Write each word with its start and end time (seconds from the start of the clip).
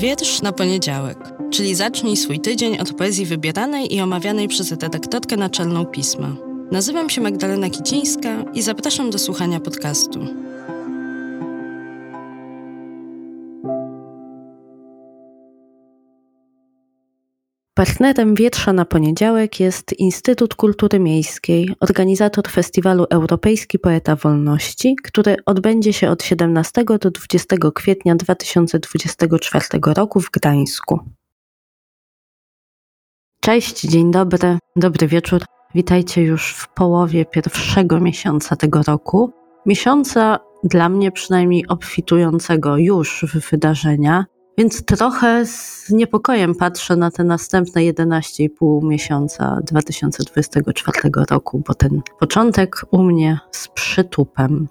Wiersz 0.00 0.42
na 0.42 0.52
poniedziałek, 0.52 1.18
czyli 1.50 1.74
zacznij 1.74 2.16
swój 2.16 2.40
tydzień 2.40 2.78
od 2.78 2.92
poezji 2.92 3.26
wybieranej 3.26 3.94
i 3.94 4.00
omawianej 4.00 4.48
przez 4.48 4.70
redaktorkę 4.70 5.36
naczelną 5.36 5.86
pisma. 5.86 6.36
Nazywam 6.70 7.10
się 7.10 7.20
Magdalena 7.20 7.70
Kicińska 7.70 8.44
i 8.54 8.62
zapraszam 8.62 9.10
do 9.10 9.18
słuchania 9.18 9.60
podcastu. 9.60 10.26
Partnerem 17.80 18.34
Wietrza 18.34 18.72
na 18.72 18.84
poniedziałek 18.84 19.60
jest 19.60 19.92
Instytut 19.92 20.54
Kultury 20.54 20.98
Miejskiej, 20.98 21.74
organizator 21.80 22.48
festiwalu 22.48 23.06
Europejski 23.10 23.78
Poeta 23.78 24.16
Wolności, 24.16 24.96
który 25.04 25.36
odbędzie 25.46 25.92
się 25.92 26.10
od 26.10 26.22
17 26.22 26.84
do 27.00 27.10
20 27.10 27.56
kwietnia 27.74 28.14
2024 28.14 29.64
roku 29.96 30.20
w 30.20 30.30
Gdańsku. 30.30 31.00
Cześć, 33.40 33.80
dzień 33.80 34.10
dobry, 34.10 34.58
dobry 34.76 35.06
wieczór. 35.06 35.42
Witajcie 35.74 36.22
już 36.22 36.54
w 36.54 36.68
połowie 36.68 37.24
pierwszego 37.24 38.00
miesiąca 38.00 38.56
tego 38.56 38.82
roku. 38.82 39.32
Miesiąca 39.66 40.38
dla 40.64 40.88
mnie 40.88 41.12
przynajmniej 41.12 41.66
obfitującego 41.68 42.76
już 42.76 43.24
w 43.34 43.50
wydarzenia, 43.50 44.24
więc 44.58 44.84
trochę 44.84 45.46
z 45.46 45.90
niepokojem 45.90 46.54
patrzę 46.54 46.96
na 46.96 47.10
te 47.10 47.24
następne 47.24 47.80
11,5 47.80 48.82
miesiąca 48.82 49.60
2024 49.64 51.10
roku, 51.30 51.62
bo 51.66 51.74
ten 51.74 52.00
początek 52.18 52.76
u 52.90 53.02
mnie 53.02 53.38
z 53.50 53.68
przytupem. 53.68 54.68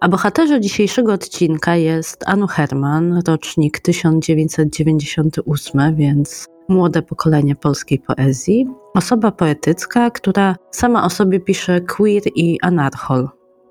A 0.00 0.08
bohaterze 0.08 0.60
dzisiejszego 0.60 1.12
odcinka 1.12 1.76
jest 1.76 2.24
Anu 2.26 2.46
Herman, 2.46 3.22
rocznik 3.26 3.80
1998, 3.80 5.96
więc 5.96 6.46
młode 6.68 7.02
pokolenie 7.02 7.56
polskiej 7.56 7.98
poezji. 7.98 8.66
Osoba 8.94 9.32
poetycka, 9.32 10.10
która 10.10 10.56
sama 10.70 11.04
o 11.04 11.10
sobie 11.10 11.40
pisze 11.40 11.80
queer 11.80 12.22
i 12.34 12.58
anarchol. 12.62 13.28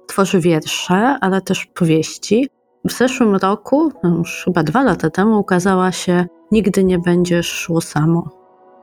Tworzy 0.08 0.40
wiersze, 0.40 1.18
ale 1.22 1.42
też 1.42 1.66
powieści, 1.66 2.50
w 2.88 2.94
zeszłym 2.94 3.36
roku, 3.36 3.92
no 4.04 4.18
już 4.18 4.44
chyba 4.46 4.64
dwa 4.64 4.84
lata 4.84 5.10
temu, 5.10 5.40
ukazała 5.40 5.92
się 5.92 6.26
Nigdy 6.52 6.84
nie 6.84 7.00
będziesz 7.00 7.48
szło 7.48 7.82
samo. 7.82 8.30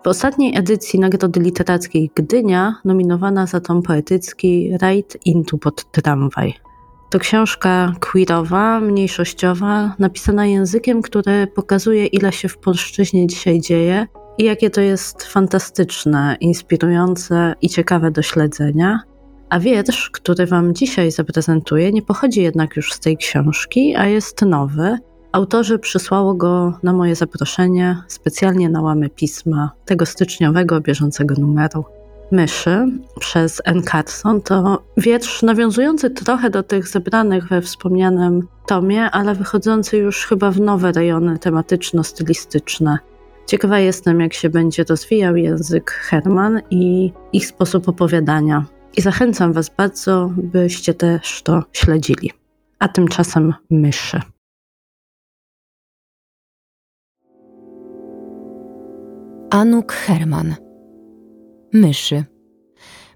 W 0.05 0.08
ostatniej 0.08 0.58
edycji 0.58 1.00
Nagrody 1.00 1.41
Literackiej 1.41 2.10
Gdynia 2.14 2.75
nominowana 2.84 3.47
za 3.47 3.60
tom 3.60 3.82
poetycki 3.82 4.70
Ride 4.82 5.19
into 5.25 5.58
pod 5.58 5.92
tramwaj. 5.92 6.55
To 7.10 7.19
książka 7.19 7.92
queerowa, 8.00 8.80
mniejszościowa, 8.80 9.94
napisana 9.98 10.47
językiem, 10.47 11.02
który 11.02 11.47
pokazuje, 11.47 12.06
ile 12.06 12.32
się 12.32 12.48
w 12.48 12.58
polszczyźnie 12.58 13.27
dzisiaj 13.27 13.60
dzieje 13.60 14.06
i 14.38 14.44
jakie 14.44 14.70
to 14.70 14.80
jest 14.80 15.22
fantastyczne, 15.22 16.36
inspirujące 16.41 17.55
i 17.62 17.69
ciekawe 17.69 18.10
do 18.10 18.22
śledzenia. 18.22 19.00
A 19.48 19.61
wiersz, 19.61 20.11
który 20.11 20.47
Wam 20.47 20.75
dzisiaj 20.75 21.11
zaprezentuję, 21.11 21.92
nie 21.92 22.03
pochodzi 22.03 22.42
jednak 22.42 22.77
już 22.77 22.92
z 22.92 23.00
tej 23.00 23.17
książki, 23.17 23.97
a 23.97 24.06
jest 24.06 24.42
nowy. 24.42 24.98
Autorzy 25.33 25.78
przysłało 25.78 26.34
go 26.34 26.78
na 26.83 26.92
moje 26.92 27.14
zaproszenie 27.14 27.97
specjalnie 28.09 28.69
na 28.69 28.83
łamy 28.83 29.11
pisma 29.11 29.70
tego 29.84 30.06
styczniowego, 30.06 30.81
bieżącego 30.81 31.34
numeru. 31.39 31.84
Myszy 32.33 32.87
przez 33.20 33.62
N. 33.65 33.83
Carson 33.83 34.41
to 34.42 34.83
wiersz 34.97 35.42
nawiązujący 35.42 36.11
trochę 36.11 36.50
do 36.50 36.62
tych 36.62 36.89
zebranych 36.89 37.48
we 37.48 37.62
wspomnianym 37.62 38.48
tomie, 38.67 39.11
ale 39.11 39.34
wychodzący 39.34 39.97
już 39.97 40.27
chyba 40.27 40.50
w 40.50 40.61
nowe 40.61 40.92
rejony 40.92 41.39
tematyczno-stylistyczne. 41.39 42.98
Ciekawa 43.47 43.78
jestem, 43.78 44.20
jak 44.20 44.34
się 44.34 44.50
będzie 44.50 44.84
rozwijał 44.84 45.37
język 45.37 45.91
Herman 45.91 46.61
i 46.70 47.12
ich 47.33 47.47
sposób 47.47 47.88
opowiadania 47.88 48.65
i 48.97 49.00
zachęcam 49.00 49.53
Was 49.53 49.71
bardzo, 49.77 50.31
byście 50.37 50.94
też 50.94 51.43
to 51.43 51.62
śledzili. 51.72 52.31
A 52.78 52.88
tymczasem 52.88 53.55
myszy. 53.71 54.21
Anuk 59.50 59.93
Herman. 59.93 60.54
Myszy. 61.72 62.25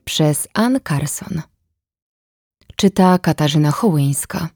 Przez 0.04 0.48
Ann 0.54 0.78
Carson. 0.88 1.42
Czyta 2.76 3.18
Katarzyna 3.18 3.70
Hołyńska 3.70 4.48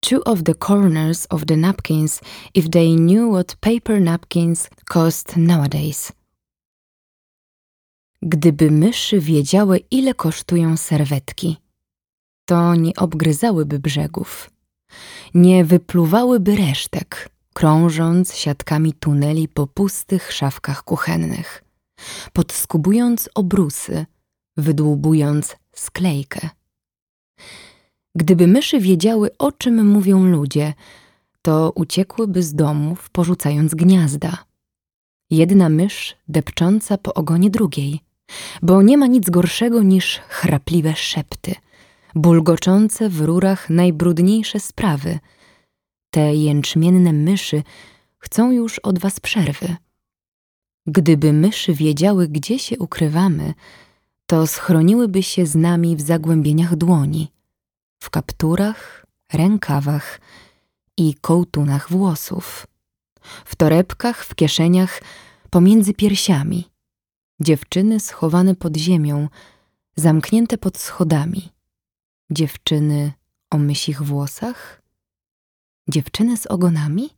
Two 0.00 0.24
of 0.24 0.42
the 0.42 0.54
corners 0.54 1.26
of 1.30 1.44
the 1.44 1.56
napkins 1.56 2.20
if 2.54 2.68
they 2.68 2.96
knew 2.96 3.32
what 3.32 3.56
paper 3.56 4.00
napkins 4.00 4.70
cost 4.84 5.36
nowadays– 5.36 6.12
Gdyby 8.28 8.70
myszy 8.70 9.20
wiedziały, 9.20 9.78
ile 9.90 10.14
kosztują 10.14 10.76
serwetki, 10.76 11.56
to 12.44 12.74
nie 12.74 12.94
obgryzałyby 12.94 13.78
brzegów, 13.78 14.50
nie 15.34 15.64
wypluwałyby 15.64 16.56
resztek, 16.56 17.28
krążąc 17.54 18.34
siatkami 18.34 18.92
tuneli 18.92 19.48
po 19.48 19.66
pustych 19.66 20.32
szafkach 20.32 20.82
kuchennych, 20.84 21.64
podskubując 22.32 23.28
obrusy, 23.34 24.06
wydłubując 24.56 25.56
sklejkę. 25.74 26.48
Gdyby 28.14 28.46
myszy 28.46 28.80
wiedziały, 28.80 29.30
o 29.38 29.52
czym 29.52 29.86
mówią 29.86 30.24
ludzie, 30.24 30.74
to 31.42 31.72
uciekłyby 31.74 32.42
z 32.42 32.54
domów, 32.54 33.10
porzucając 33.10 33.74
gniazda. 33.74 34.44
Jedna 35.30 35.68
mysz 35.68 36.16
depcząca 36.28 36.98
po 36.98 37.14
ogonie 37.14 37.50
drugiej– 37.50 38.00
bo 38.62 38.82
nie 38.82 38.98
ma 38.98 39.06
nic 39.06 39.30
gorszego 39.30 39.82
niż 39.82 40.20
chrapliwe 40.28 40.96
szepty, 40.96 41.54
bulgoczące 42.14 43.08
w 43.08 43.20
rurach 43.20 43.70
najbrudniejsze 43.70 44.60
sprawy. 44.60 45.18
Te 46.10 46.34
jęczmienne 46.34 47.12
myszy 47.12 47.62
chcą 48.18 48.50
już 48.50 48.78
od 48.78 48.98
was 48.98 49.20
przerwy. 49.20 49.76
Gdyby 50.86 51.32
myszy 51.32 51.74
wiedziały, 51.74 52.28
gdzie 52.28 52.58
się 52.58 52.78
ukrywamy, 52.78 53.54
to 54.26 54.46
schroniłyby 54.46 55.22
się 55.22 55.46
z 55.46 55.54
nami 55.54 55.96
w 55.96 56.00
zagłębieniach 56.00 56.76
dłoni, 56.76 57.32
w 58.02 58.10
kapturach, 58.10 59.06
rękawach 59.32 60.20
i 60.96 61.14
kołtunach 61.14 61.90
włosów, 61.90 62.66
w 63.44 63.56
torebkach, 63.56 64.24
w 64.24 64.34
kieszeniach, 64.34 65.02
pomiędzy 65.50 65.94
piersiami– 65.94 66.64
Dziewczyny 67.40 68.00
schowane 68.00 68.54
pod 68.54 68.76
ziemią, 68.76 69.28
zamknięte 69.96 70.58
pod 70.58 70.78
schodami. 70.78 71.52
Dziewczyny 72.30 73.12
o 73.50 73.58
mysich 73.58 74.02
włosach? 74.02 74.82
Dziewczyny 75.88 76.36
z 76.36 76.46
ogonami? 76.46 77.10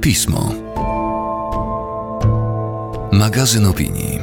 Pismo. 0.00 0.54
Magazyn 3.12 3.66
opinii. 3.66 4.20